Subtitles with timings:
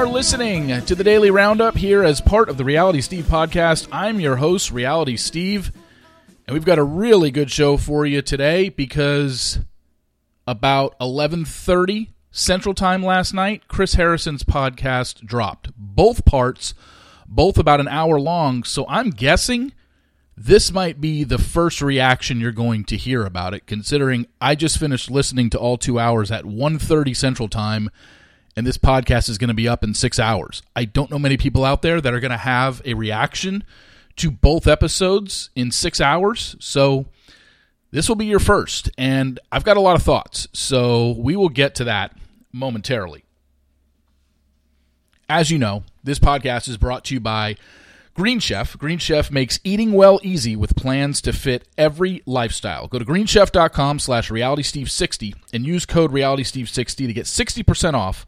[0.00, 3.86] Are listening to the Daily Roundup here as part of the Reality Steve podcast.
[3.92, 5.70] I'm your host, Reality Steve,
[6.46, 9.58] and we've got a really good show for you today because
[10.46, 15.70] about 11:30 Central Time last night, Chris Harrison's podcast dropped.
[15.76, 16.72] Both parts,
[17.28, 19.74] both about an hour long, so I'm guessing
[20.34, 24.78] this might be the first reaction you're going to hear about it considering I just
[24.78, 27.90] finished listening to all 2 hours at 1:30 Central Time
[28.56, 30.62] and this podcast is going to be up in 6 hours.
[30.74, 33.64] I don't know many people out there that are going to have a reaction
[34.16, 36.56] to both episodes in 6 hours.
[36.60, 37.06] So
[37.90, 41.48] this will be your first, and I've got a lot of thoughts, so we will
[41.48, 42.16] get to that
[42.52, 43.24] momentarily.
[45.28, 47.56] As you know, this podcast is brought to you by
[48.14, 48.76] Green Chef.
[48.76, 52.88] Green Chef makes eating well easy with plans to fit every lifestyle.
[52.88, 58.26] Go to greenchef.com slash realitysteve60 and use code realitysteve60 to get 60% off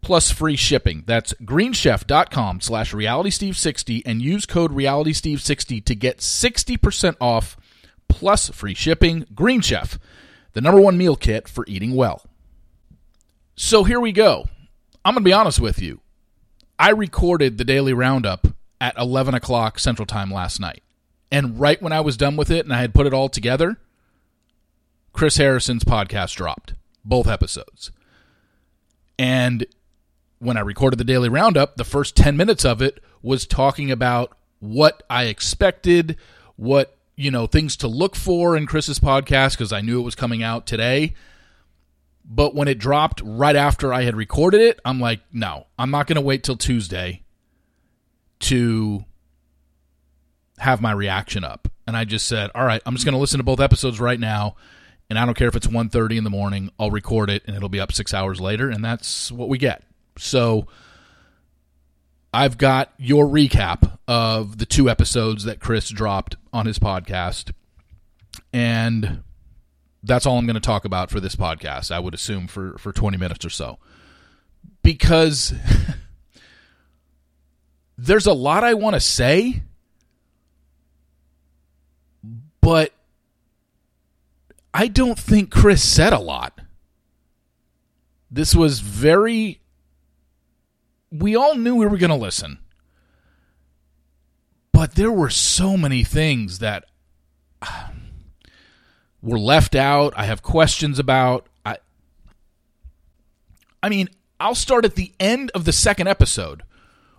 [0.00, 1.02] plus free shipping.
[1.06, 7.56] That's greenchef.com slash realitysteve60 and use code realitysteve60 to get 60% off
[8.08, 9.26] plus free shipping.
[9.34, 9.98] Green Chef,
[10.52, 12.22] the number one meal kit for eating well.
[13.56, 14.48] So here we go.
[15.04, 16.00] I'm going to be honest with you.
[16.78, 18.46] I recorded the daily roundup
[18.80, 20.82] at 11 o'clock Central Time last night.
[21.30, 23.78] And right when I was done with it and I had put it all together,
[25.12, 26.74] Chris Harrison's podcast dropped,
[27.04, 27.90] both episodes.
[29.18, 29.66] And
[30.38, 34.36] when I recorded the daily roundup, the first 10 minutes of it was talking about
[34.60, 36.16] what I expected,
[36.56, 40.14] what, you know, things to look for in Chris's podcast because I knew it was
[40.14, 41.14] coming out today.
[42.24, 46.06] But when it dropped right after I had recorded it, I'm like, no, I'm not
[46.06, 47.22] going to wait till Tuesday
[48.40, 49.04] to
[50.58, 51.68] have my reaction up.
[51.86, 54.18] And I just said, all right, I'm just going to listen to both episodes right
[54.18, 54.56] now.
[55.08, 56.70] And I don't care if it's 1.30 in the morning.
[56.78, 58.70] I'll record it and it'll be up six hours later.
[58.70, 59.84] And that's what we get.
[60.18, 60.66] So
[62.32, 67.52] I've got your recap of the two episodes that Chris dropped on his podcast.
[68.52, 69.22] And
[70.02, 71.90] that's all I'm going to talk about for this podcast.
[71.90, 73.78] I would assume for for 20 minutes or so,
[74.82, 75.54] because
[77.98, 79.62] there's a lot I want to say,
[82.60, 82.92] but
[84.74, 86.60] I don't think Chris said a lot.
[88.30, 89.60] This was very.
[91.10, 92.58] We all knew we were going to listen,
[94.72, 96.84] but there were so many things that
[97.62, 97.88] uh,
[99.22, 100.12] were left out.
[100.16, 101.46] I have questions about.
[101.64, 101.78] I
[103.82, 106.62] I mean, I'll start at the end of the second episode.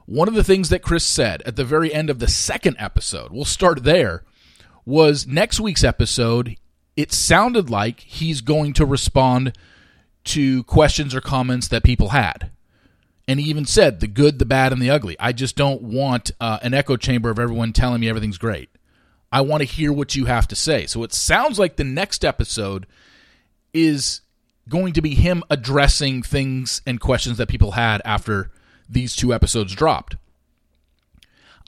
[0.07, 3.33] One of the things that Chris said at the very end of the second episode,
[3.33, 4.23] we'll start there,
[4.85, 6.55] was next week's episode,
[6.95, 9.51] it sounded like he's going to respond
[10.23, 12.51] to questions or comments that people had.
[13.27, 15.17] And he even said the good, the bad, and the ugly.
[15.19, 18.69] I just don't want uh, an echo chamber of everyone telling me everything's great.
[19.29, 20.85] I want to hear what you have to say.
[20.85, 22.87] So it sounds like the next episode
[23.73, 24.21] is
[24.69, 28.51] going to be him addressing things and questions that people had after
[28.89, 30.15] these two episodes dropped.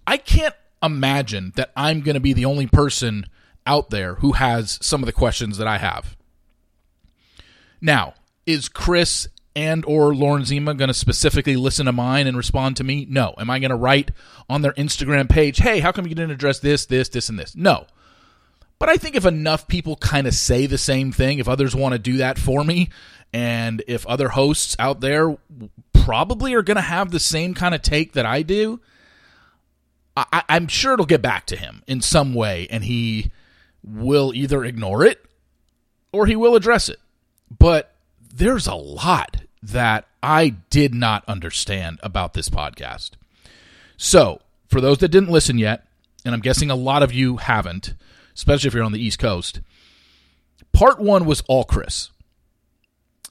[0.08, 3.26] I can't imagine that I'm going to be the only person
[3.66, 6.16] out there who has some of the questions that I have.
[7.82, 8.16] Now,
[8.46, 12.84] is Chris and or Lauren Zima going to specifically listen to mine and respond to
[12.84, 13.06] me?
[13.10, 13.34] No.
[13.38, 14.12] Am I going to write
[14.50, 17.56] on their Instagram page, "Hey, how come you didn't address this, this, this and this?"
[17.56, 17.86] No.
[18.80, 21.94] But I think if enough people kind of say the same thing, if others want
[21.94, 22.90] to do that for me,
[23.34, 25.38] and if other hosts out there
[25.94, 28.80] probably are going to have the same kind of take that I do,
[30.16, 33.32] I, am sure it'll get back to him in some way, and he
[33.84, 35.24] will either ignore it
[36.12, 37.00] or he will address it.
[37.58, 37.96] But
[38.34, 43.12] there's a lot that I did not understand about this podcast.
[43.98, 45.86] So, for those that didn't listen yet,
[46.26, 47.94] and I'm guessing a lot of you haven't,
[48.36, 49.62] especially if you're on the East Coast,
[50.72, 52.10] part one was all Chris.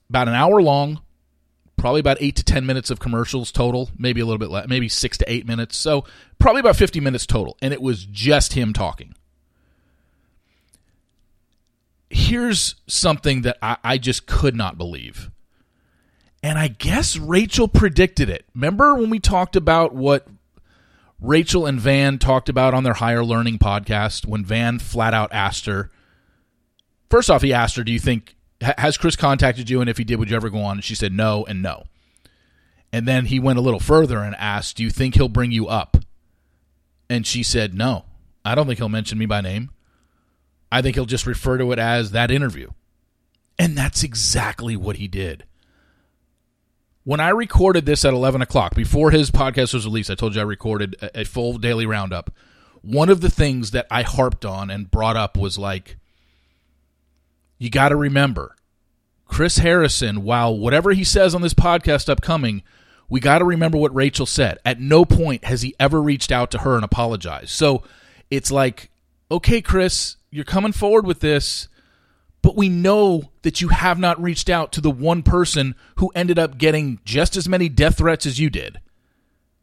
[0.08, 1.02] About an hour long,
[1.76, 4.88] probably about eight to 10 minutes of commercials total, maybe a little bit less, maybe
[4.88, 5.76] six to eight minutes.
[5.76, 6.04] So,
[6.38, 7.56] probably about 50 minutes total.
[7.60, 9.14] And it was just him talking.
[12.10, 15.30] Here's something that I, I just could not believe.
[16.42, 18.46] And I guess Rachel predicted it.
[18.54, 20.26] Remember when we talked about what
[21.20, 25.66] Rachel and Van talked about on their higher learning podcast when Van flat out asked
[25.66, 25.90] her.
[27.10, 29.80] First off, he asked her, "Do you think has Chris contacted you?
[29.80, 31.84] And if he did, would you ever go on?" And she said no and no.
[32.92, 35.68] And then he went a little further and asked, "Do you think he'll bring you
[35.68, 35.96] up?"
[37.10, 38.04] And she said, "No,
[38.44, 39.70] I don't think he'll mention me by name.
[40.70, 42.70] I think he'll just refer to it as that interview."
[43.58, 45.44] And that's exactly what he did.
[47.04, 50.42] When I recorded this at 11 o'clock, before his podcast was released, I told you
[50.42, 52.30] I recorded a, a full daily roundup.
[52.82, 55.96] One of the things that I harped on and brought up was like,
[57.58, 58.56] you got to remember,
[59.26, 62.62] Chris Harrison, while whatever he says on this podcast upcoming,
[63.08, 64.58] we got to remember what Rachel said.
[64.64, 67.50] At no point has he ever reached out to her and apologized.
[67.50, 67.82] So
[68.30, 68.90] it's like,
[69.30, 71.68] okay, Chris, you're coming forward with this,
[72.42, 76.38] but we know that you have not reached out to the one person who ended
[76.38, 78.80] up getting just as many death threats as you did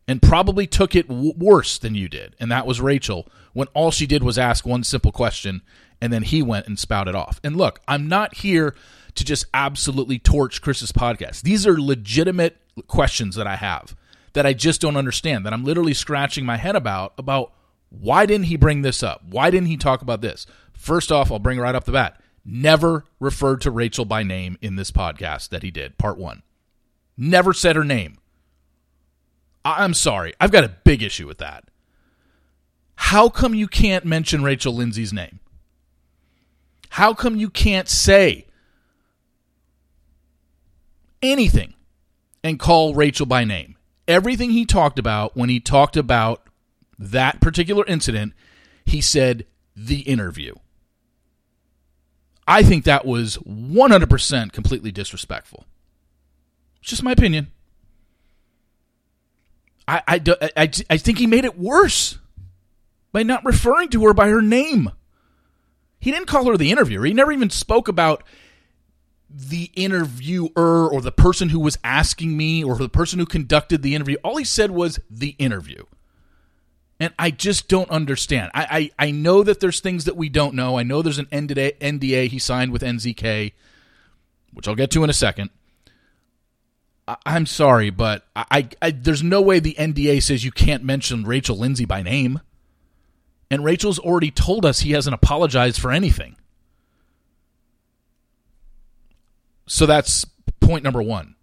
[0.07, 2.36] and probably took it w- worse than you did.
[2.39, 5.62] And that was Rachel when all she did was ask one simple question
[6.01, 7.39] and then he went and spouted off.
[7.44, 8.75] And look, I'm not here
[9.15, 11.42] to just absolutely torch Chris's podcast.
[11.42, 12.57] These are legitimate
[12.88, 13.95] questions that I have
[14.33, 17.53] that I just don't understand that I'm literally scratching my head about about
[17.89, 19.24] why didn't he bring this up?
[19.30, 20.45] Why didn't he talk about this?
[20.74, 22.19] First off, I'll bring right up the bat.
[22.44, 26.44] Never referred to Rachel by name in this podcast that he did, part 1.
[27.18, 28.18] Never said her name.
[29.63, 30.33] I'm sorry.
[30.39, 31.63] I've got a big issue with that.
[32.95, 35.39] How come you can't mention Rachel Lindsay's name?
[36.95, 38.45] How come you can't say
[41.21, 41.74] anything
[42.42, 43.75] and call Rachel by name?
[44.07, 46.47] Everything he talked about when he talked about
[46.97, 48.31] that particular incident,
[48.86, 49.45] he said
[49.75, 50.56] the interview.
[52.47, 55.65] I think that was 100% completely disrespectful.
[56.80, 57.48] It's just my opinion.
[59.86, 60.21] I, I,
[60.56, 62.19] I, I think he made it worse
[63.12, 64.91] by not referring to her by her name.
[66.05, 67.03] He didn't call her the interviewer.
[67.03, 68.21] He never even spoke about
[69.27, 73.95] the interviewer or the person who was asking me or the person who conducted the
[73.95, 74.15] interview.
[74.23, 75.83] All he said was the interview.
[76.99, 78.51] And I just don't understand.
[78.53, 80.77] I, I, I know that there's things that we don't know.
[80.77, 83.53] I know there's an NDA, NDA he signed with NZK,
[84.53, 85.49] which I'll get to in a second.
[87.07, 91.23] I, am sorry, but I, I, there's no way the NDA says you can't mention
[91.23, 92.41] Rachel Lindsay by name.
[93.55, 96.35] And Rachel's already told us he hasn't apologized for anything.
[99.65, 100.25] So that's
[100.59, 101.35] point number one.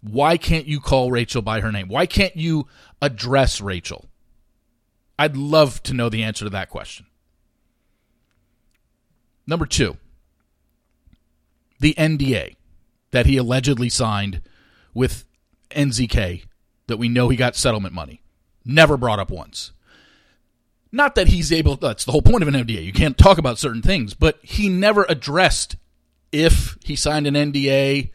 [0.00, 1.88] Why can't you call Rachel by her name?
[1.88, 2.66] Why can't you
[3.02, 4.08] address Rachel?
[5.18, 7.04] I'd love to know the answer to that question.
[9.46, 9.98] Number two,
[11.78, 12.56] the NDA
[13.10, 14.40] that he allegedly signed
[14.94, 15.26] with
[15.72, 16.44] NZK
[16.86, 18.22] that we know he got settlement money.
[18.64, 19.72] Never brought up once.
[20.92, 22.84] Not that he's able, that's the whole point of an NDA.
[22.84, 25.76] You can't talk about certain things, but he never addressed
[26.32, 28.10] if he signed an NDA.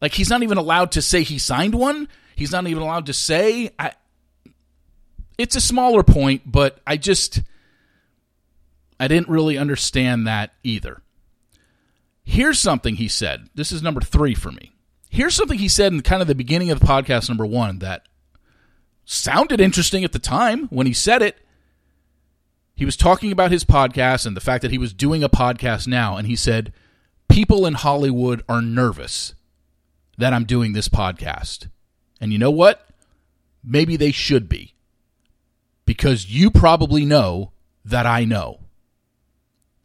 [0.00, 2.08] Like, he's not even allowed to say he signed one.
[2.34, 3.92] He's not even allowed to say, I,
[5.38, 7.42] it's a smaller point, but I just
[8.98, 11.02] I didn't really understand that either.
[12.24, 13.48] Here's something he said.
[13.54, 14.72] This is number 3 for me.
[15.10, 18.08] Here's something he said in kind of the beginning of the podcast number 1 that
[19.04, 21.38] sounded interesting at the time when he said it.
[22.74, 25.86] He was talking about his podcast and the fact that he was doing a podcast
[25.86, 26.72] now and he said
[27.28, 29.34] people in Hollywood are nervous
[30.18, 31.68] that I'm doing this podcast.
[32.20, 32.88] And you know what?
[33.62, 34.74] Maybe they should be
[35.86, 37.52] because you probably know
[37.84, 38.60] that I know.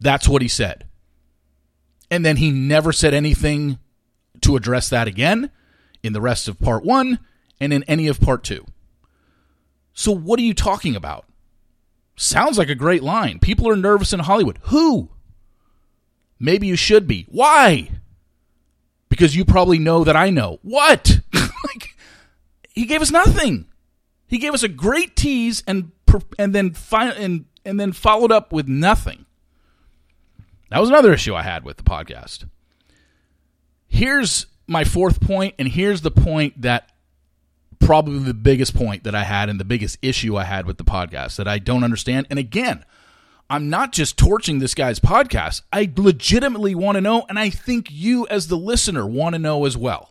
[0.00, 0.86] That's what he said.
[2.10, 3.78] And then he never said anything
[4.40, 5.50] to address that again
[6.02, 7.20] in the rest of part one
[7.60, 8.64] and in any of part two.
[9.92, 11.26] So, what are you talking about?
[12.20, 13.38] Sounds like a great line.
[13.38, 14.58] People are nervous in Hollywood.
[14.64, 15.08] Who?
[16.38, 17.24] Maybe you should be.
[17.30, 17.88] Why?
[19.08, 20.58] Because you probably know that I know.
[20.60, 21.20] What?
[21.32, 21.96] like,
[22.74, 23.68] he gave us nothing.
[24.26, 25.92] He gave us a great tease and
[26.38, 29.24] and then fi- and and then followed up with nothing.
[30.68, 32.44] That was another issue I had with the podcast.
[33.88, 36.92] Here's my fourth point, and here's the point that
[37.80, 40.84] probably the biggest point that I had and the biggest issue I had with the
[40.84, 42.26] podcast that I don't understand.
[42.30, 42.84] And again,
[43.48, 45.62] I'm not just torching this guy's podcast.
[45.72, 49.64] I legitimately want to know, and I think you, as the listener, want to know
[49.64, 50.10] as well.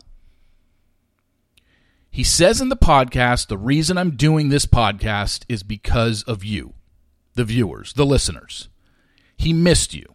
[2.10, 6.74] He says in the podcast, the reason I'm doing this podcast is because of you,
[7.34, 8.68] the viewers, the listeners.
[9.36, 10.14] He missed you.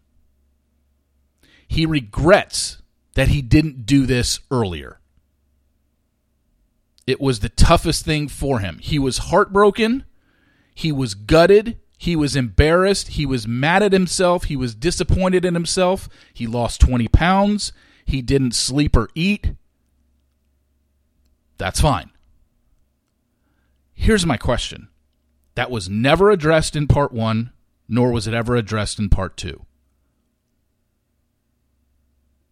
[1.68, 2.82] He regrets
[3.16, 5.00] that he didn't do this earlier.
[7.08, 8.80] It was the toughest thing for him.
[8.82, 10.06] He was heartbroken.
[10.74, 11.78] He was gutted.
[11.98, 13.10] He was embarrassed.
[13.10, 14.46] He was mad at himself.
[14.46, 16.10] He was disappointed in himself.
[16.34, 17.72] He lost 20 pounds.
[18.06, 19.54] He didn't sleep or eat.
[21.58, 22.12] That's fine.
[23.94, 24.90] Here's my question
[25.56, 27.52] that was never addressed in part one,
[27.88, 29.66] nor was it ever addressed in part two.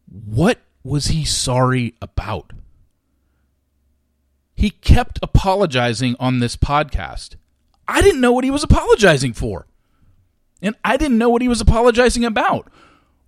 [0.07, 2.53] What was he sorry about?
[4.63, 7.36] He kept apologizing on this podcast.
[7.86, 9.67] I didn't know what he was apologizing for.
[10.62, 12.72] And I didn't know what he was apologizing about.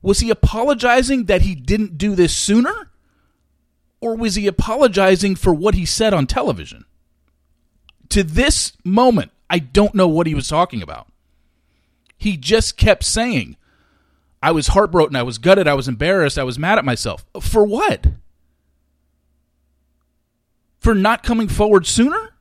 [0.01, 2.89] Was he apologizing that he didn't do this sooner?
[3.99, 6.85] Or was he apologizing for what he said on television?
[8.11, 11.07] To this moment, I don't know what he was talking about.
[12.17, 13.57] He just kept saying,
[14.41, 17.25] I was heartbroken, I was gutted, I was embarrassed, I was mad at myself.
[17.41, 18.07] For what?
[20.85, 22.35] For not coming forward sooner?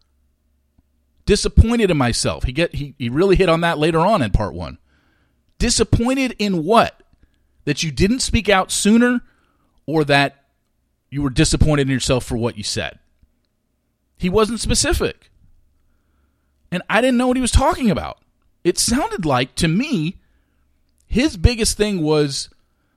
[1.24, 2.44] Disappointed in myself.
[2.44, 4.76] He get he, he really hit on that later on in part one.
[5.58, 7.02] Disappointed in what?
[7.64, 9.22] That you didn't speak out sooner
[9.86, 10.44] or that
[11.08, 12.98] you were disappointed in yourself for what you said.
[14.18, 15.30] He wasn't specific.
[16.70, 18.18] And I didn't know what he was talking about.
[18.62, 20.18] It sounded like to me
[21.06, 22.50] his biggest thing was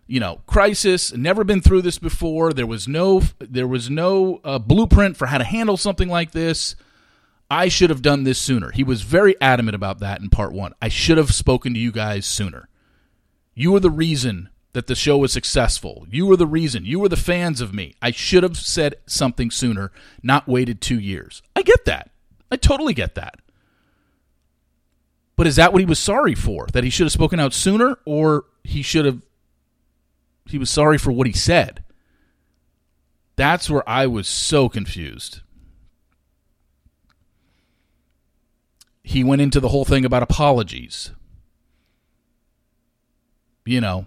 [0.08, 2.54] you know crisis never been through this before.
[2.54, 6.76] There was no there was no uh, blueprint for how to handle something like this.
[7.50, 8.72] I should have done this sooner.
[8.72, 10.74] He was very adamant about that in part one.
[10.82, 12.68] I should have spoken to you guys sooner.
[13.54, 16.06] You were the reason that the show was successful.
[16.12, 16.86] You were the reason.
[16.86, 17.96] You were the fans of me.
[18.02, 21.42] I should have said something sooner not waited two years.
[21.56, 22.12] I get that.
[22.52, 23.40] I totally get that.
[25.36, 26.68] But is that what he was sorry for?
[26.74, 29.22] That he should have spoken out sooner, or he should have.
[30.50, 31.84] He was sorry for what he said.
[33.36, 35.42] That's where I was so confused.
[39.04, 41.12] He went into the whole thing about apologies.
[43.66, 44.06] You know,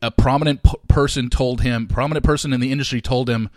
[0.00, 3.50] a prominent p- person told him, prominent person in the industry told him,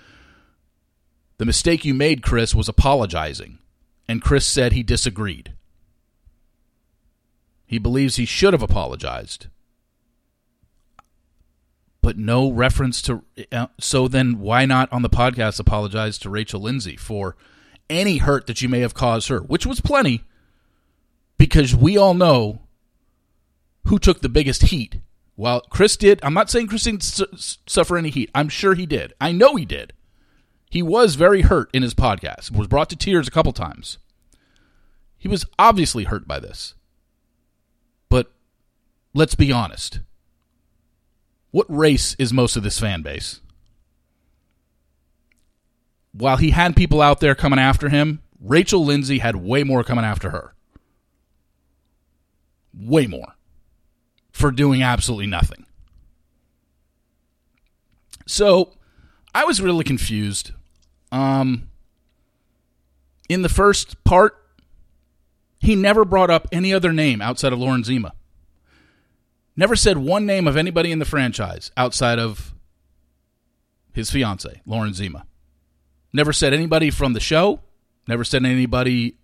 [1.37, 3.59] the mistake you made, Chris, was apologizing.
[4.07, 5.53] And Chris said he disagreed.
[7.65, 9.47] He believes he should have apologized.
[12.07, 13.21] But no reference to.
[13.51, 17.35] Uh, so then, why not on the podcast apologize to Rachel Lindsay for
[17.89, 20.23] any hurt that you may have caused her, which was plenty,
[21.37, 22.61] because we all know
[23.87, 25.01] who took the biggest heat.
[25.35, 26.21] Well, Chris did.
[26.23, 28.31] I'm not saying Chris didn't su- suffer any heat.
[28.33, 29.11] I'm sure he did.
[29.19, 29.91] I know he did.
[30.69, 33.97] He was very hurt in his podcast, was brought to tears a couple times.
[35.17, 36.73] He was obviously hurt by this
[38.07, 38.31] But
[39.13, 39.99] let's be honest.
[41.57, 43.41] What race is most of this fan base?
[46.11, 50.05] While he had people out there coming after him, Rachel Lindsay had way more coming
[50.05, 50.53] after her.
[52.79, 53.33] Way more.
[54.31, 55.65] For doing absolutely nothing.
[58.27, 58.75] So,
[59.33, 60.51] I was really confused.
[61.11, 61.69] Um,
[63.29, 64.35] in the first part,
[65.59, 68.13] he never brought up any other name outside of Lauren Zima.
[69.59, 72.53] Never said one name of anybody in the franchise outside of
[73.91, 75.25] his fiance, Lauren Zima.
[76.13, 77.61] Never said anybody from the show.
[78.07, 79.17] Never said anybody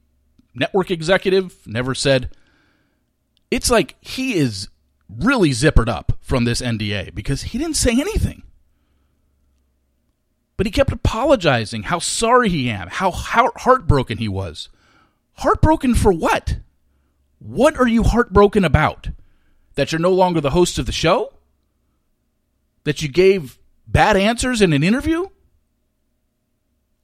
[0.55, 1.55] network executive.
[1.67, 2.35] Never said.
[3.51, 4.69] It's like he is
[5.07, 8.41] really zippered up from this NDA because he didn't say anything.
[10.57, 14.69] But he kept apologizing how sorry he am, how, how heartbroken he was.
[15.37, 16.57] Heartbroken for what?
[17.37, 19.09] What are you heartbroken about?
[19.75, 21.33] That you're no longer the host of the show?
[22.83, 25.27] That you gave bad answers in an interview?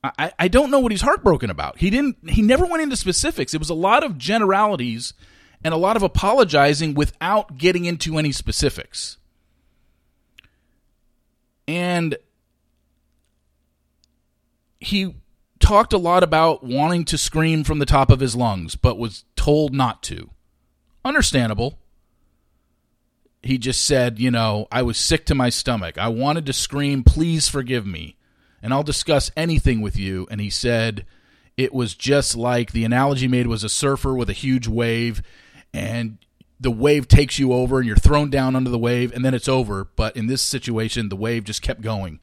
[0.04, 1.80] I, I don't know what he's heartbroken about.
[1.80, 3.54] He didn't he never went into specifics.
[3.54, 5.14] It was a lot of generalities
[5.64, 9.18] and a lot of apologizing without getting into any specifics.
[11.68, 12.18] And
[14.80, 15.16] he
[15.60, 19.26] talked a lot about wanting to scream from the top of his lungs, but was
[19.36, 20.30] told not to.
[21.04, 21.78] Understandable
[23.42, 25.98] he just said, you know, I was sick to my stomach.
[25.98, 28.18] I wanted to scream, please forgive me,
[28.62, 30.28] and I'll discuss anything with you.
[30.30, 31.06] And he said,
[31.56, 35.22] it was just like the analogy made was a surfer with a huge wave,
[35.74, 36.18] and
[36.60, 39.48] the wave takes you over, and you're thrown down under the wave, and then it's
[39.48, 39.90] over.
[39.96, 42.20] But in this situation, the wave just kept going.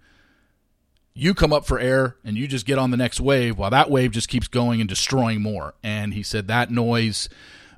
[1.15, 3.91] You come up for air, and you just get on the next wave, while that
[3.91, 5.75] wave just keeps going and destroying more.
[5.83, 7.31] And he said that noise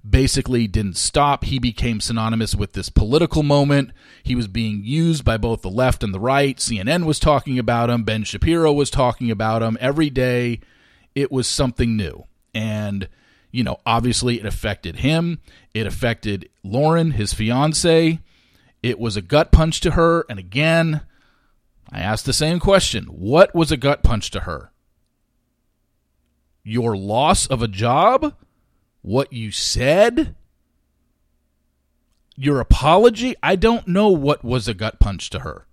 [0.08, 1.44] basically didn't stop.
[1.44, 3.90] He became synonymous with this political moment.
[4.22, 6.56] He was being used by both the left and the right.
[6.56, 8.04] CNN was talking about him.
[8.04, 9.76] Ben Shapiro was talking about him.
[9.80, 10.60] Every day,
[11.14, 12.24] it was something new.
[12.54, 13.08] And,
[13.50, 15.40] you know, obviously it affected him.
[15.74, 18.20] It affected Lauren, his fiance.
[18.82, 20.24] It was a gut punch to her.
[20.28, 21.02] And again,
[21.90, 24.72] I asked the same question What was a gut punch to her?
[26.62, 28.34] Your loss of a job?
[29.02, 30.34] What you said,
[32.36, 33.34] your apology.
[33.42, 35.66] I don't know what was a gut punch to her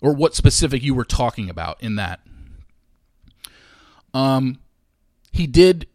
[0.00, 2.20] or what specific you were talking about in that.
[4.14, 4.58] Um,
[5.32, 5.86] he did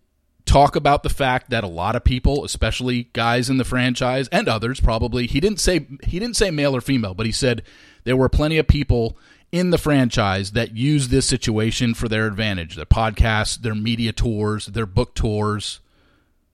[0.46, 4.48] talk about the fact that a lot of people, especially guys in the franchise and
[4.48, 7.64] others, probably he didn't say he didn't say male or female, but he said
[8.04, 9.18] there were plenty of people
[9.52, 12.76] in the franchise that use this situation for their advantage.
[12.76, 15.80] Their podcasts, their media tours, their book tours.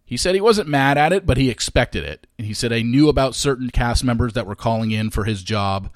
[0.04, 2.28] He said he wasn't mad at it, but he expected it.
[2.38, 5.44] And he said I knew about certain cast members that were calling in for his
[5.44, 5.94] job.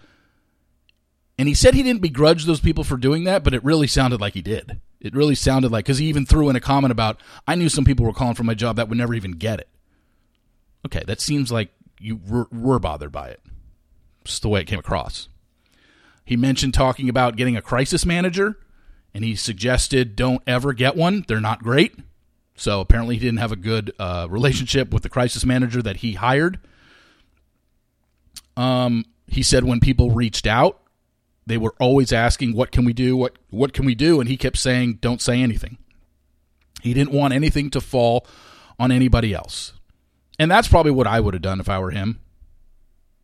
[1.37, 4.21] And he said he didn't begrudge those people for doing that, but it really sounded
[4.21, 4.79] like he did.
[4.99, 7.85] It really sounded like because he even threw in a comment about I knew some
[7.85, 9.69] people were calling for my job that would never even get it.
[10.85, 13.41] Okay, that seems like you were, were bothered by it.
[14.23, 15.29] Just the way it came across.
[16.31, 18.57] He mentioned talking about getting a crisis manager,
[19.13, 21.25] and he suggested don't ever get one.
[21.27, 21.93] They're not great.
[22.55, 26.13] So apparently, he didn't have a good uh, relationship with the crisis manager that he
[26.13, 26.61] hired.
[28.55, 30.81] Um, he said when people reached out,
[31.47, 33.17] they were always asking, "What can we do?
[33.17, 35.79] What what can we do?" And he kept saying, "Don't say anything."
[36.81, 38.25] He didn't want anything to fall
[38.79, 39.73] on anybody else,
[40.39, 42.20] and that's probably what I would have done if I were him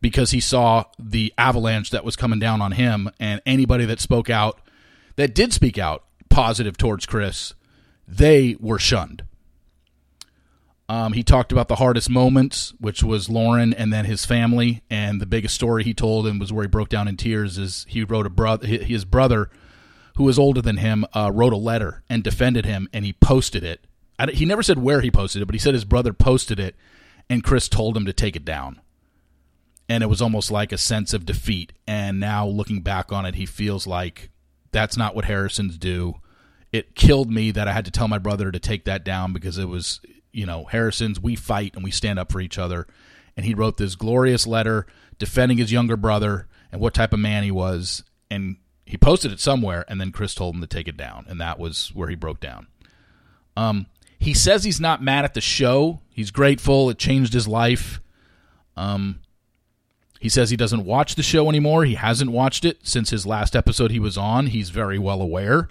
[0.00, 4.30] because he saw the avalanche that was coming down on him and anybody that spoke
[4.30, 4.60] out
[5.16, 7.54] that did speak out positive towards Chris,
[8.06, 9.24] they were shunned.
[10.88, 14.82] Um, he talked about the hardest moments, which was Lauren and then his family.
[14.88, 17.84] And the biggest story he told and was where he broke down in tears is
[17.88, 19.50] he wrote a brother, his brother,
[20.16, 23.62] who was older than him, uh, wrote a letter and defended him, and he posted
[23.62, 23.86] it.
[24.32, 26.74] he never said where he posted it, but he said his brother posted it,
[27.28, 28.80] and Chris told him to take it down
[29.88, 31.72] and it was almost like a sense of defeat.
[31.86, 34.30] And now looking back on it, he feels like
[34.70, 36.16] that's not what Harrisons do.
[36.72, 39.56] It killed me that I had to tell my brother to take that down because
[39.56, 40.00] it was,
[40.32, 42.86] you know, Harrisons, we fight and we stand up for each other.
[43.36, 44.86] And he wrote this glorious letter
[45.18, 48.04] defending his younger brother and what type of man he was.
[48.30, 51.24] And he posted it somewhere, and then Chris told him to take it down.
[51.28, 52.66] And that was where he broke down.
[53.56, 53.86] Um,
[54.18, 56.00] he says he's not mad at the show.
[56.10, 56.90] He's grateful.
[56.90, 58.00] It changed his life.
[58.76, 59.20] Um,
[60.20, 61.84] he says he doesn't watch the show anymore.
[61.84, 64.46] He hasn't watched it since his last episode he was on.
[64.46, 65.68] He's very well aware.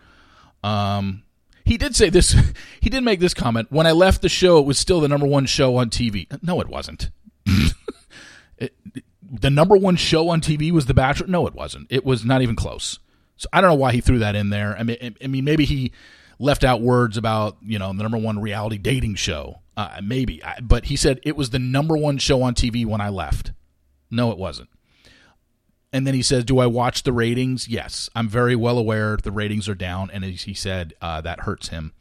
[0.64, 1.24] Um,
[1.66, 2.36] he did say this.
[2.80, 3.70] He did make this comment.
[3.70, 6.26] When I left the show, it was still the number one show on TV.
[6.42, 7.10] No, it wasn't.
[8.58, 8.74] it,
[9.30, 11.28] the number one show on TV was The Bachelor.
[11.28, 11.88] No, it wasn't.
[11.90, 13.00] It was not even close.
[13.36, 14.78] So I don't know why he threw that in there.
[14.78, 15.92] I mean, I mean, maybe he
[16.40, 19.60] left out words about you know the number one reality dating show.
[19.76, 23.10] Uh, maybe, but he said it was the number one show on TV when I
[23.10, 23.52] left.
[24.10, 24.70] No, it wasn't.
[25.94, 27.68] And then he says, Do I watch the ratings?
[27.68, 28.10] Yes.
[28.16, 30.10] I'm very well aware the ratings are down.
[30.12, 31.94] And as he said uh, that hurts him.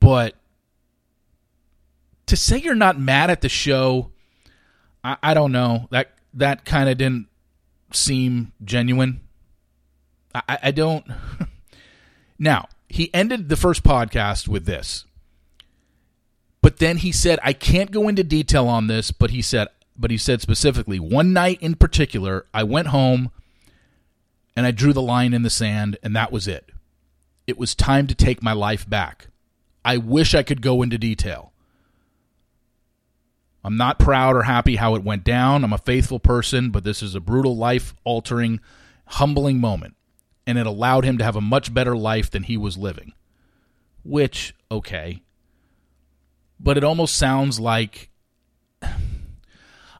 [0.00, 0.34] But
[2.26, 4.10] to say you're not mad at the show,
[5.02, 5.88] I, I don't know.
[5.90, 7.28] That that kind of didn't
[7.92, 9.20] seem genuine.
[10.34, 11.04] I, I don't.
[12.38, 15.04] now, he ended the first podcast with this.
[16.60, 20.10] But then he said, I can't go into detail on this, but he said, but
[20.10, 23.30] he said specifically, one night in particular, I went home
[24.56, 26.70] and I drew the line in the sand, and that was it.
[27.46, 29.28] It was time to take my life back.
[29.84, 31.52] I wish I could go into detail.
[33.64, 35.64] I'm not proud or happy how it went down.
[35.64, 38.60] I'm a faithful person, but this is a brutal, life altering,
[39.06, 39.94] humbling moment.
[40.46, 43.12] And it allowed him to have a much better life than he was living.
[44.04, 45.22] Which, okay.
[46.58, 48.10] But it almost sounds like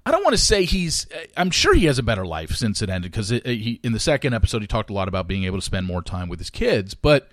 [0.04, 1.06] I don't want to say he's.
[1.12, 3.92] Uh, I'm sure he has a better life since it ended because uh, he in
[3.92, 6.40] the second episode he talked a lot about being able to spend more time with
[6.40, 6.94] his kids.
[6.94, 7.30] But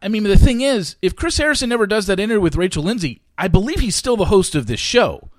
[0.00, 3.22] I mean, the thing is, if Chris Harrison never does that interview with Rachel Lindsay,
[3.36, 5.30] I believe he's still the host of this show.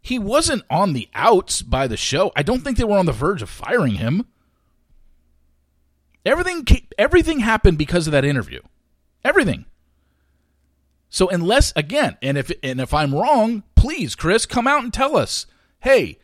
[0.00, 2.30] He wasn't on the outs by the show.
[2.36, 4.26] I don't think they were on the verge of firing him.
[6.24, 6.64] Everything
[6.96, 8.60] everything happened because of that interview.
[9.24, 9.64] Everything.
[11.08, 15.16] So unless again, and if and if I'm wrong, please, Chris, come out and tell
[15.16, 15.46] us
[15.86, 16.18] hey,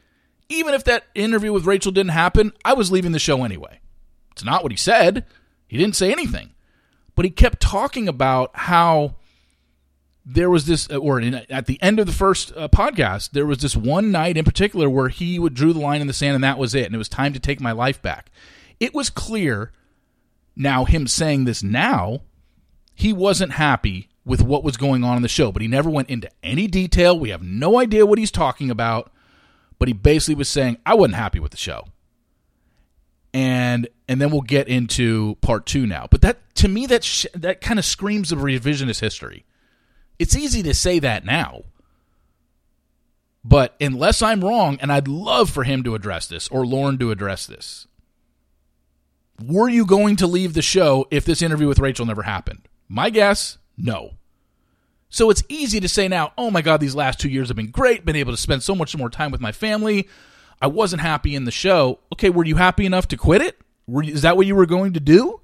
[0.48, 3.79] even if that interview with Rachel didn't happen, I was leaving the show anyway.
[4.33, 5.25] It's not what he said.
[5.68, 6.51] He didn't say anything.
[7.14, 9.14] But he kept talking about how
[10.27, 13.59] there was this, uh, or at the end of the first uh, podcast, there was
[13.59, 16.44] this one night in particular where he would drew the line in the sand and
[16.44, 16.87] that was it.
[16.87, 18.31] And it was time to take my life back.
[18.81, 19.70] It was clear
[20.57, 22.22] now, him saying this now,
[22.94, 26.11] he wasn't happy with what was going on in the show, but he never went
[26.11, 27.16] into any detail.
[27.18, 29.12] We have no idea what he's talking about
[29.83, 31.87] but he basically was saying I wasn't happy with the show.
[33.35, 36.07] And and then we'll get into part 2 now.
[36.09, 39.45] But that to me that sh- that kind of screams of revisionist history.
[40.21, 41.64] It's easy to say that now.
[43.42, 47.11] But unless I'm wrong and I'd love for him to address this or Lauren to
[47.11, 47.88] address this.
[49.45, 52.68] Were you going to leave the show if this interview with Rachel never happened?
[52.88, 54.12] My guess, no.
[55.12, 57.70] So it's easy to say now, oh my God, these last two years have been
[57.70, 60.09] great, been able to spend so much more time with my family.
[60.59, 61.98] I wasn't happy in the show.
[62.14, 63.61] Okay, were you happy enough to quit it?
[63.87, 65.42] Were, is that what you were going to do?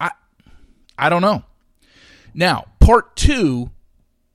[0.00, 0.12] I,
[0.96, 1.44] I don't know.
[2.32, 3.70] Now, part two,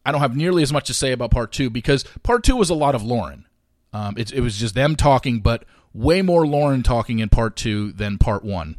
[0.05, 2.69] I don't have nearly as much to say about part two because part two was
[2.69, 3.47] a lot of Lauren.
[3.93, 7.91] Um, it, it was just them talking, but way more Lauren talking in part two
[7.93, 8.75] than part one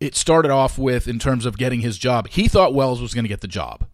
[0.00, 2.28] it started off with in terms of getting his job.
[2.28, 3.86] He thought Wells was going to get the job.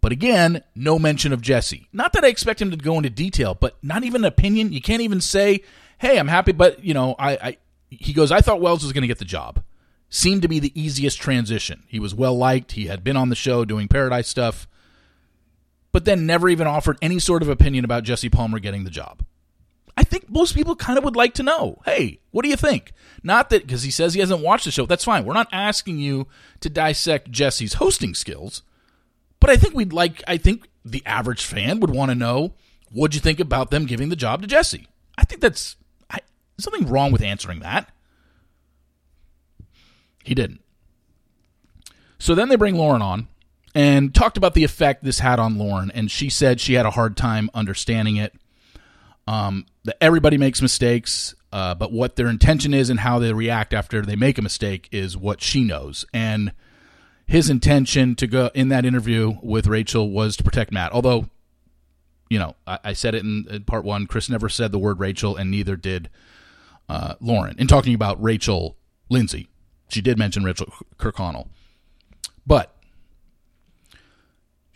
[0.00, 1.88] But again, no mention of Jesse.
[1.92, 4.72] Not that I expect him to go into detail, but not even an opinion.
[4.72, 5.62] You can't even say,
[5.98, 7.56] "Hey, I'm happy," but you know, I, I
[7.88, 9.62] he goes, "I thought Wells was going to get the job."
[10.10, 11.84] Seemed to be the easiest transition.
[11.88, 12.72] He was well liked.
[12.72, 14.68] He had been on the show doing Paradise stuff,
[15.90, 19.24] but then never even offered any sort of opinion about Jesse Palmer getting the job.
[19.96, 21.80] I think most people kind of would like to know.
[21.84, 22.92] Hey, what do you think?
[23.22, 24.86] Not that because he says he hasn't watched the show.
[24.86, 25.24] That's fine.
[25.24, 26.26] We're not asking you
[26.60, 28.62] to dissect Jesse's hosting skills,
[29.40, 30.22] but I think we'd like.
[30.26, 32.54] I think the average fan would want to know
[32.90, 34.88] what'd you think about them giving the job to Jesse.
[35.16, 35.76] I think that's
[36.10, 36.18] I,
[36.58, 37.88] something wrong with answering that.
[40.24, 40.60] He didn't.
[42.18, 43.28] So then they bring Lauren on
[43.74, 46.90] and talked about the effect this had on Lauren, and she said she had a
[46.90, 48.34] hard time understanding it
[49.26, 53.72] um, that everybody makes mistakes, uh, but what their intention is and how they react
[53.72, 56.04] after they make a mistake is what she knows.
[56.12, 56.52] And
[57.26, 60.92] his intention to go in that interview with Rachel was to protect Matt.
[60.92, 61.28] Although,
[62.28, 64.06] you know, I, I said it in, in, part one.
[64.06, 66.10] Chris never said the word Rachel, and neither did
[66.88, 67.56] uh, Lauren.
[67.58, 68.76] In talking about Rachel
[69.08, 69.48] Lindsay,
[69.88, 70.66] she did mention Rachel
[70.98, 71.48] Kirkconnell,
[72.46, 72.73] but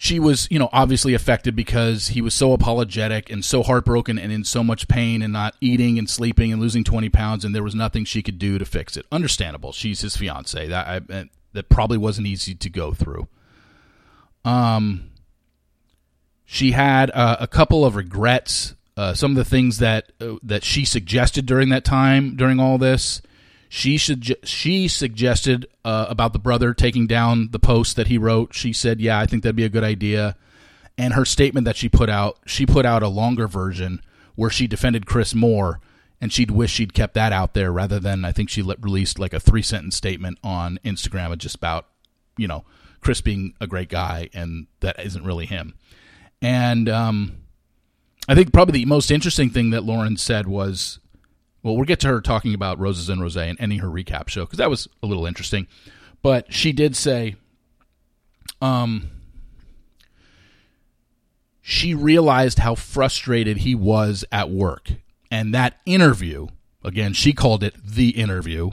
[0.01, 4.31] she was, you know, obviously affected because he was so apologetic and so heartbroken and
[4.31, 7.65] in so much pain and not eating and sleeping and losing 20 pounds and there
[7.65, 9.05] was nothing she could do to fix it.
[9.11, 9.73] Understandable.
[9.73, 10.69] She's his fiance.
[10.69, 13.27] That I, that probably wasn't easy to go through.
[14.45, 15.11] Um
[16.45, 20.63] she had uh, a couple of regrets, uh, some of the things that uh, that
[20.63, 23.21] she suggested during that time during all this
[23.69, 28.55] she should she suggested uh, about the brother taking down the post that he wrote.
[28.55, 30.37] She said, "Yeah, I think that'd be a good idea."
[30.97, 34.01] And her statement that she put out, she put out a longer version
[34.35, 35.81] where she defended Chris more,
[36.21, 39.33] and she'd wish she'd kept that out there rather than I think she released like
[39.33, 41.87] a three sentence statement on Instagram just about
[42.37, 42.65] you know
[43.01, 45.75] Chris being a great guy and that isn't really him.
[46.41, 47.37] And um,
[48.29, 51.01] I think probably the most interesting thing that Lauren said was
[51.63, 54.45] well, we'll get to her talking about Roses and Rose and ending her recap show
[54.45, 55.67] because that was a little interesting.
[56.23, 57.37] But she did say,
[58.61, 59.11] um,
[61.61, 64.93] she realized how frustrated he was at work.
[65.31, 66.49] And that interview,
[66.83, 68.71] again, she called it the interview.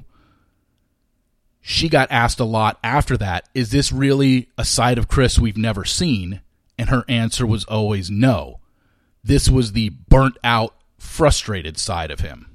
[1.60, 5.58] She got asked a lot after that, is this really a side of Chris we've
[5.58, 6.42] never seen?
[6.78, 8.60] And her answer was always no.
[9.24, 12.55] This was the burnt out, frustrated side of him.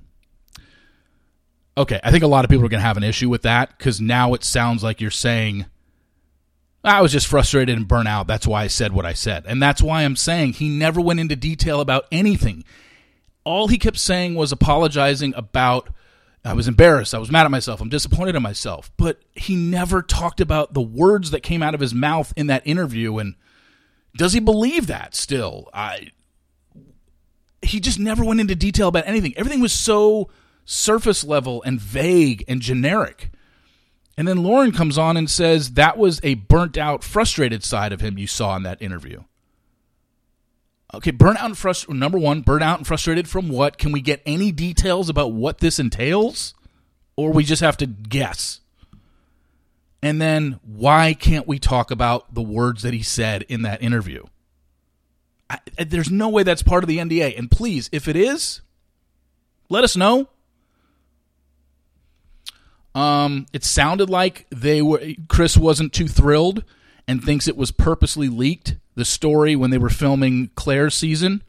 [1.81, 3.71] Okay, I think a lot of people are going to have an issue with that
[3.79, 5.65] because now it sounds like you're saying,
[6.85, 8.27] I was just frustrated and burnt out.
[8.27, 9.47] That's why I said what I said.
[9.47, 12.65] And that's why I'm saying he never went into detail about anything.
[13.45, 15.89] All he kept saying was apologizing about,
[16.45, 17.15] I was embarrassed.
[17.15, 17.81] I was mad at myself.
[17.81, 18.91] I'm disappointed in myself.
[18.99, 22.67] But he never talked about the words that came out of his mouth in that
[22.67, 23.17] interview.
[23.17, 23.37] And
[24.19, 25.71] does he believe that still?
[25.73, 26.09] I.
[27.63, 29.33] He just never went into detail about anything.
[29.39, 30.29] Everything was so
[30.71, 33.31] surface level and vague and generic.
[34.17, 38.01] And then Lauren comes on and says that was a burnt out, frustrated side of
[38.01, 39.25] him you saw in that interview.
[40.95, 41.99] Okay, burnt out and frustrated.
[41.99, 43.79] Number one, burnt out and frustrated from what?
[43.79, 46.55] Can we get any details about what this entails?
[47.17, 48.61] Or we just have to guess?
[50.03, 54.25] And then why can't we talk about the words that he said in that interview?
[55.49, 57.37] I, there's no way that's part of the NDA.
[57.37, 58.61] And please, if it is,
[59.69, 60.29] let us know.
[62.95, 66.65] Um, it sounded like they were Chris wasn't too thrilled
[67.07, 68.77] and thinks it was purposely leaked.
[68.97, 71.43] The story when they were filming Claire's season.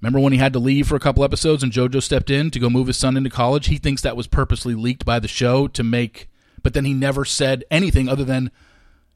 [0.00, 2.58] Remember when he had to leave for a couple episodes and JoJo stepped in to
[2.58, 3.66] go move his son into college?
[3.66, 6.28] He thinks that was purposely leaked by the show to make,
[6.62, 8.50] but then he never said anything other than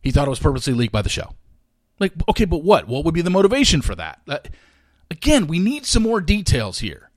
[0.02, 1.34] he thought it was purposely leaked by the show.
[1.98, 2.88] Like, okay, but what?
[2.88, 4.20] What would be the motivation for that?
[4.26, 4.38] Uh,
[5.10, 7.07] again, we need some more details here.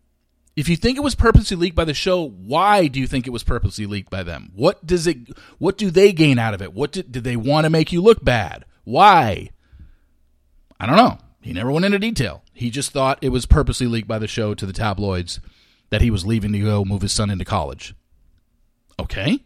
[0.55, 3.31] If you think it was purposely leaked by the show, why do you think it
[3.31, 4.51] was purposely leaked by them?
[4.53, 5.17] What does it
[5.59, 6.73] what do they gain out of it?
[6.73, 8.65] What did, did they want to make you look bad?
[8.83, 9.49] Why?
[10.79, 11.19] I don't know.
[11.41, 12.43] He never went into detail.
[12.53, 15.39] He just thought it was purposely leaked by the show to the tabloids
[15.89, 17.95] that he was leaving to go move his son into college.
[18.99, 19.39] Okay.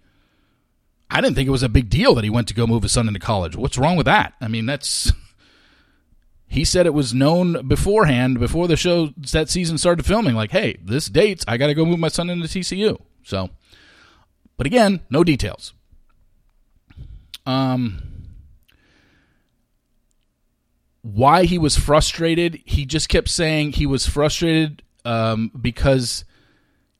[1.10, 2.91] I didn't think it was a big deal that he went to go move his
[2.91, 3.56] son into college.
[3.56, 4.34] What's wrong with that?
[4.41, 5.12] I mean, that's.
[6.47, 10.77] He said it was known beforehand, before the show, that season started filming, like, hey,
[10.81, 12.99] this dates, I got to go move my son into TCU.
[13.23, 13.49] So,
[14.58, 15.73] but again, no details.
[17.45, 18.01] Um,
[21.01, 26.25] why he was frustrated, he just kept saying he was frustrated um, because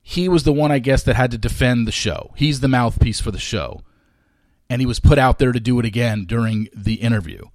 [0.00, 2.32] he was the one, I guess, that had to defend the show.
[2.36, 3.82] He's the mouthpiece for the show.
[4.70, 7.46] And he was put out there to do it again during the interview.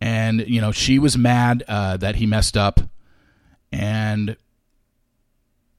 [0.00, 2.80] And, you know, she was mad uh, that he messed up.
[3.72, 4.36] And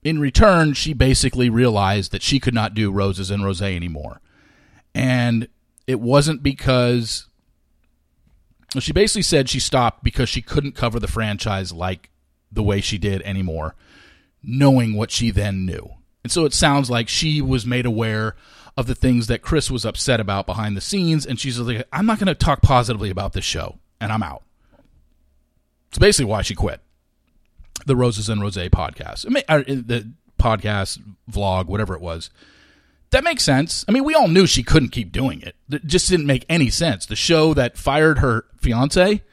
[0.03, 4.21] in return, she basically realized that she could not do Roses and Rose anymore.
[4.93, 5.47] And
[5.87, 7.27] it wasn't because.
[8.75, 12.11] Well, she basically said she stopped because she couldn't cover the franchise like
[12.51, 13.75] the way she did anymore,
[14.43, 15.89] knowing what she then knew.
[16.23, 18.35] And so it sounds like she was made aware
[18.77, 22.05] of the things that Chris was upset about behind the scenes, and she's like, I'm
[22.05, 24.43] not going to talk positively about this show, and I'm out.
[25.89, 26.81] It's basically why she quit
[27.85, 30.99] the Roses and Rose podcast, I mean, uh, the podcast,
[31.31, 32.29] vlog, whatever it was.
[33.11, 33.83] That makes sense.
[33.87, 35.55] I mean, we all knew she couldn't keep doing it.
[35.71, 37.07] It just didn't make any sense.
[37.07, 39.23] The show that fired her fiance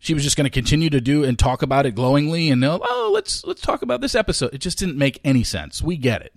[0.00, 3.10] she was just going to continue to do and talk about it glowingly and oh
[3.14, 6.34] let's let's talk about this episode it just didn't make any sense we get it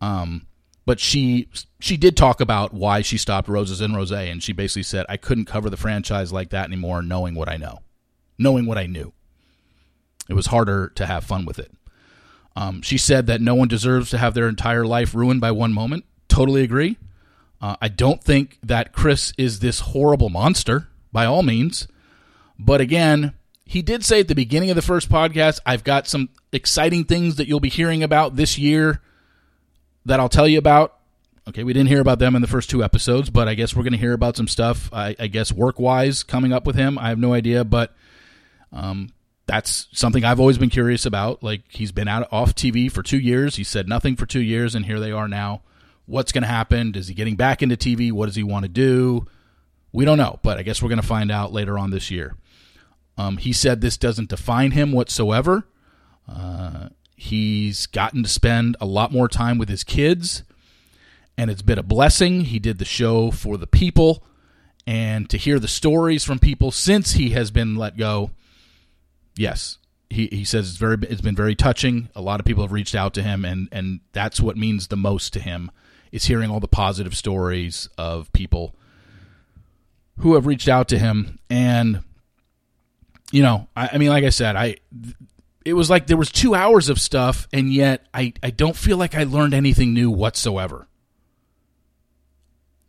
[0.00, 0.45] um
[0.86, 4.82] but she she did talk about why she stopped roses and rose and she basically
[4.82, 7.80] said i couldn't cover the franchise like that anymore knowing what i know
[8.38, 9.12] knowing what i knew.
[10.28, 11.70] It was harder to have fun with it.
[12.56, 15.72] Um, she said that no one deserves to have their entire life ruined by one
[15.72, 16.04] moment.
[16.28, 16.98] Totally agree.
[17.58, 21.88] Uh, i don't think that chris is this horrible monster by all means.
[22.58, 23.32] But again,
[23.64, 27.36] he did say at the beginning of the first podcast, I've got some exciting things
[27.36, 29.00] that you'll be hearing about this year
[30.06, 30.94] that I'll tell you about.
[31.48, 33.84] Okay, we didn't hear about them in the first two episodes, but I guess we're
[33.84, 36.98] going to hear about some stuff, I, I guess, work wise coming up with him.
[36.98, 37.94] I have no idea, but
[38.72, 39.10] um,
[39.46, 41.44] that's something I've always been curious about.
[41.44, 43.56] Like, he's been out off TV for two years.
[43.56, 45.62] He said nothing for two years, and here they are now.
[46.06, 46.94] What's going to happen?
[46.96, 48.10] Is he getting back into TV?
[48.10, 49.26] What does he want to do?
[49.92, 52.36] We don't know, but I guess we're going to find out later on this year.
[53.16, 55.66] Um, he said this doesn't define him whatsoever.
[56.28, 60.42] Uh, he's gotten to spend a lot more time with his kids,
[61.36, 62.42] and it's been a blessing.
[62.42, 64.22] He did the show for the people,
[64.86, 68.30] and to hear the stories from people since he has been let go.
[69.36, 69.78] Yes,
[70.10, 72.08] he, he says it's very it's been very touching.
[72.14, 74.96] A lot of people have reached out to him, and and that's what means the
[74.96, 75.70] most to him
[76.12, 78.74] is hearing all the positive stories of people
[80.18, 82.02] who have reached out to him and
[83.32, 84.76] you know, I, I mean, like I said, I
[85.66, 88.96] it was like there was two hours of stuff, and yet I I don't feel
[88.96, 90.88] like I learned anything new whatsoever.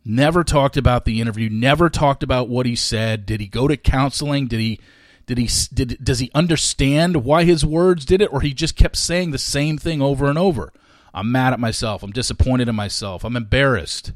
[0.04, 1.50] Never talked about the interview.
[1.50, 3.26] Never talked about what he said.
[3.26, 4.46] Did he go to counseling?
[4.46, 4.80] Did he?
[5.26, 5.50] Did he?
[5.74, 9.38] Did does he understand why his words did it, or he just kept saying the
[9.38, 10.72] same thing over and over?
[11.12, 12.02] I'm mad at myself.
[12.02, 13.24] I'm disappointed in myself.
[13.24, 14.12] I'm embarrassed.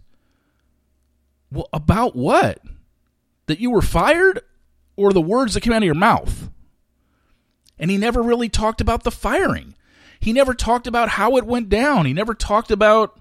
[1.50, 2.62] Well, about what?
[3.46, 4.40] That you were fired?
[4.96, 6.50] or the words that came out of your mouth.
[7.82, 9.74] And he never really talked about the firing.
[10.20, 12.06] He never talked about how it went down.
[12.06, 13.20] He never talked about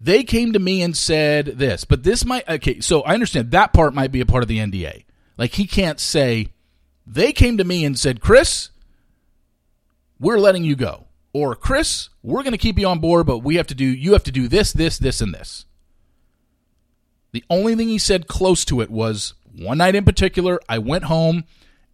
[0.00, 1.84] they came to me and said this.
[1.84, 4.58] But this might okay, so I understand that part might be a part of the
[4.58, 5.04] NDA.
[5.36, 6.48] Like he can't say
[7.06, 8.70] they came to me and said, "Chris,
[10.18, 13.54] we're letting you go." Or, "Chris, we're going to keep you on board, but we
[13.54, 15.64] have to do you have to do this, this, this and this."
[17.30, 21.04] The only thing he said close to it was one night in particular, I went
[21.04, 21.44] home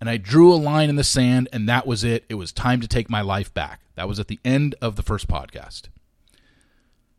[0.05, 2.27] and I drew a line in the sand, and that was it.
[2.29, 3.81] It was time to take my life back.
[3.95, 5.85] That was at the end of the first podcast.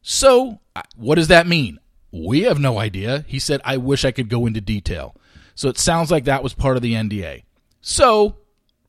[0.04, 0.60] So,
[0.96, 1.80] what does that mean?
[2.12, 3.26] We have no idea.
[3.28, 5.16] He said, I wish I could go into detail.
[5.56, 7.42] So it sounds like that was part of the NDA.
[7.82, 8.36] So,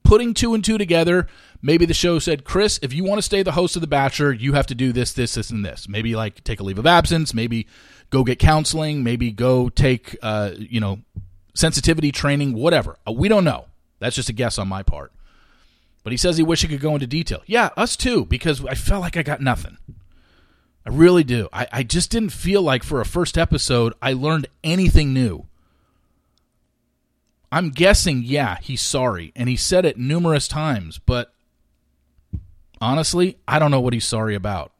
[0.04, 1.26] putting two and two together,
[1.62, 4.30] maybe the show said, Chris, if you want to stay the host of The Bachelor,
[4.30, 5.88] you have to do this, this, this, and this.
[5.88, 7.66] Maybe like take a leave of absence, maybe
[8.11, 10.98] go get counseling, maybe go take, uh, you know,
[11.54, 12.98] sensitivity training, whatever.
[13.09, 13.64] Uh, we don't know.
[13.98, 15.12] That's just a guess on my part.
[16.04, 17.42] But he says he wish he could go into detail.
[17.46, 19.78] Yeah, us too, because I felt like I got nothing.
[20.87, 21.48] I really do.
[21.52, 25.46] I, I just didn't feel like for a first episode I learned anything new.
[27.50, 31.32] I'm guessing, yeah, he's sorry, and he said it numerous times, but
[32.80, 34.72] honestly, I don't know what he's sorry about.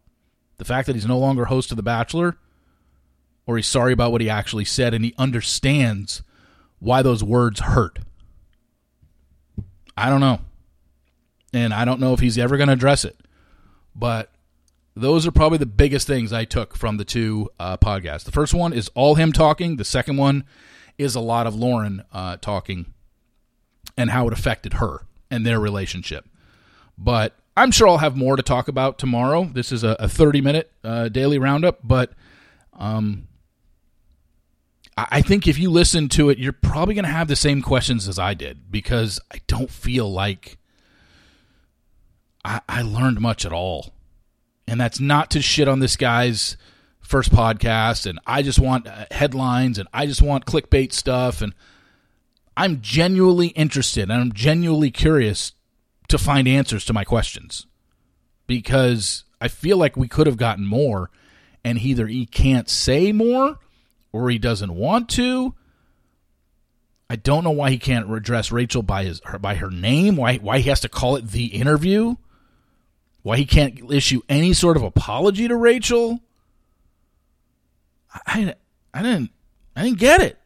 [0.59, 2.37] The fact that he's no longer host of The Bachelor,
[3.47, 6.23] or he's sorry about what he actually said and he understands
[6.79, 8.01] why those words hurt.
[9.97, 10.41] I don't know.
[11.53, 13.17] And I don't know if he's ever going to address it.
[13.95, 14.31] But
[14.95, 18.25] those are probably the biggest things I took from the two uh, podcasts.
[18.25, 19.77] The first one is all him talking.
[19.77, 20.45] The second one
[20.99, 22.93] is a lot of Lauren uh, talking
[23.97, 26.27] and how it affected her and their relationship.
[26.99, 29.45] But I'm sure I'll have more to talk about tomorrow.
[29.45, 32.13] This is a, a 30 minute uh, daily roundup, but
[32.75, 33.29] um,
[34.97, 38.09] I, think if you listen to it, you're probably going to have the same questions
[38.09, 40.57] as I did because I don't feel like
[42.45, 43.93] I, I learned much at all.
[44.67, 46.57] And that's not to shit on this guy's
[47.01, 51.55] first podcast and I just want uh, headlines and I just want clickbait stuff and
[52.57, 55.53] I'm genuinely interested and I'm genuinely curious
[56.09, 57.67] to find answers to my questions
[58.49, 61.11] because I feel like we could have gotten more
[61.63, 63.61] and either he can't say more
[64.23, 65.55] or he doesn't want to.
[67.09, 70.17] I don't know why he can't address Rachel by his her, by her name.
[70.17, 72.17] Why why he has to call it the interview?
[73.23, 76.21] Why he can't issue any sort of apology to Rachel?
[78.27, 78.55] I
[78.93, 79.31] I didn't
[79.77, 80.39] I didn't get it.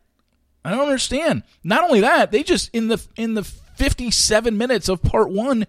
[0.65, 1.45] I don't understand.
[1.65, 5.67] Not only that, they just in the in the 57 minutes of part 1,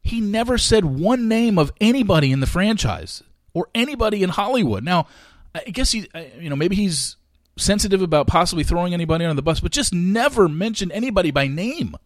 [0.00, 3.22] he never said one name of anybody in the franchise
[3.54, 4.82] or anybody in Hollywood.
[4.82, 5.06] Now,
[5.54, 6.08] I guess he
[6.40, 7.16] you know, maybe he's
[7.56, 11.96] sensitive about possibly throwing anybody on the bus, but just never mentioned anybody by name.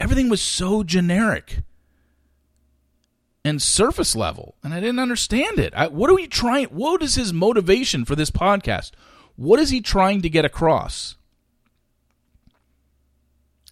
[0.00, 1.58] Everything was so generic
[3.44, 5.72] and surface level, and I didn't understand it.
[5.74, 6.66] I, what are we trying?
[6.66, 8.92] What is his motivation for this podcast?
[9.36, 11.16] What is he trying to get across?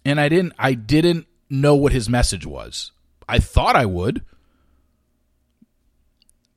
[0.07, 2.93] and I didn't I didn't know what his message was.
[3.27, 4.23] I thought I would.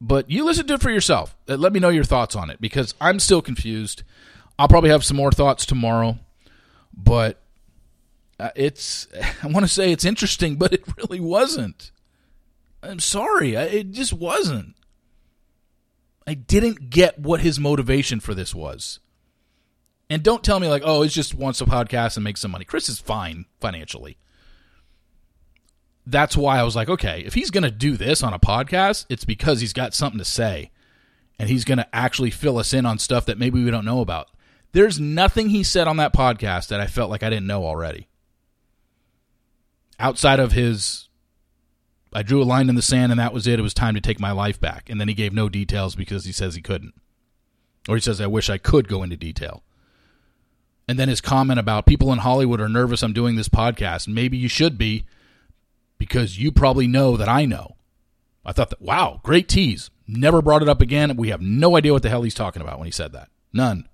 [0.01, 1.37] But you listen to it for yourself.
[1.49, 4.05] Uh, let me know your thoughts on it because I'm still confused.
[4.61, 6.19] I'll probably have some more thoughts tomorrow,
[6.93, 7.41] but
[8.39, 9.09] uh, it's
[9.43, 11.93] I want to say it's interesting, but it really wasn't.
[12.83, 14.75] I'm sorry, it just wasn't.
[16.27, 19.01] I didn't get what his motivation for this was.
[20.11, 22.67] And don't tell me like, oh, he just wants a podcast and make some money.
[22.67, 24.19] Chris is fine financially.
[26.05, 29.07] That's why I was like, okay, if he's going to do this on a podcast,
[29.09, 30.71] it's because he's got something to say
[31.39, 34.03] and he's going to actually fill us in on stuff that maybe we don't know
[34.03, 34.29] about.
[34.73, 38.09] There's nothing he said on that podcast that I felt like I didn't know already.
[39.99, 41.09] Outside of his
[42.13, 43.59] I drew a line in the sand and that was it.
[43.59, 44.91] It was time to take my life back.
[44.91, 46.95] And then he gave no details because he says he couldn't.
[47.89, 49.63] Or he says I wish I could go into detail.
[50.89, 54.09] And then his comment about people in Hollywood are nervous I'm doing this podcast.
[54.09, 55.05] Maybe you should be
[55.99, 57.77] because you probably know that I know.
[58.45, 59.91] I thought that, wow, great tease.
[60.09, 61.17] Never brought it up again.
[61.17, 63.29] We have no idea what the hell he's talking about when he said that.
[63.53, 63.89] None.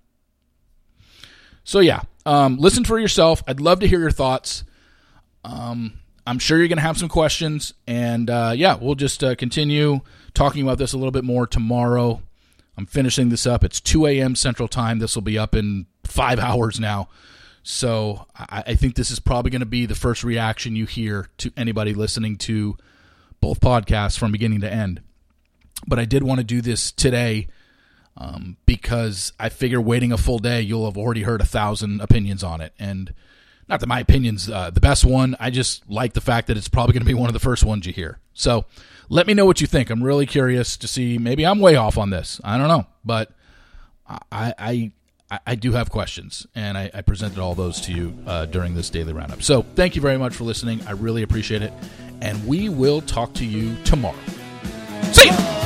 [1.67, 3.43] So, yeah, um, listen for yourself.
[3.49, 4.63] I'd love to hear your thoughts.
[5.45, 7.75] Um, I'm sure you're going to have some questions.
[7.89, 10.01] And uh, yeah, we'll just uh, continue
[10.33, 12.23] talking about this a little bit more tomorrow.
[12.79, 13.65] I'm finishing this up.
[13.65, 14.37] It's 2 a.m.
[14.37, 15.01] Central Time.
[15.01, 17.09] This will be up in five hours now.
[17.65, 21.29] So I, I think this is probably going to be the first reaction you hear
[21.39, 22.77] to anybody listening to
[23.41, 25.03] both podcasts from beginning to end.
[25.85, 27.49] But I did want to do this today
[28.17, 32.43] um, because I figure waiting a full day, you'll have already heard a thousand opinions
[32.43, 32.73] on it.
[32.79, 33.13] And
[33.69, 36.69] not that my opinion's uh, the best one, I just like the fact that it's
[36.69, 38.21] probably going to be one of the first ones you hear.
[38.33, 38.65] So
[39.09, 39.91] let me know what you think.
[39.91, 41.19] I'm really curious to see.
[41.19, 42.41] Maybe I'm way off on this.
[42.45, 43.33] I don't know, but
[44.09, 44.93] I, I
[45.45, 48.91] I, do have questions, and I, I, presented all those to you uh, during this
[48.91, 49.43] daily roundup.
[49.43, 50.81] So thank you very much for listening.
[50.87, 51.73] I really appreciate it,
[52.21, 54.15] and we will talk to you tomorrow.
[55.13, 55.66] See you.